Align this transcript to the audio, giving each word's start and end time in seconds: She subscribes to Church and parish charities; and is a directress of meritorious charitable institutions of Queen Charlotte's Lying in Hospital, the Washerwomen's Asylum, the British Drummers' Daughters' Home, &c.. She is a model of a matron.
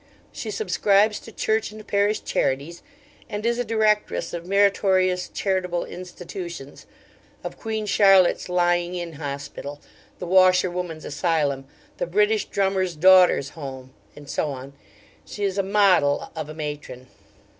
She 0.31 0.49
subscribes 0.49 1.19
to 1.19 1.31
Church 1.31 1.69
and 1.71 1.85
parish 1.85 2.21
charities; 2.23 2.81
and 3.29 3.45
is 3.45 3.59
a 3.59 3.63
directress 3.63 4.33
of 4.33 4.47
meritorious 4.47 5.29
charitable 5.29 5.85
institutions 5.85 6.87
of 7.43 7.59
Queen 7.59 7.85
Charlotte's 7.85 8.49
Lying 8.49 8.95
in 8.95 9.13
Hospital, 9.13 9.79
the 10.17 10.25
Washerwomen's 10.25 11.05
Asylum, 11.05 11.67
the 11.97 12.07
British 12.07 12.45
Drummers' 12.45 12.95
Daughters' 12.95 13.49
Home, 13.49 13.93
&c.. 14.25 14.41
She 15.23 15.43
is 15.43 15.59
a 15.59 15.61
model 15.61 16.31
of 16.35 16.49
a 16.49 16.55
matron. 16.55 17.05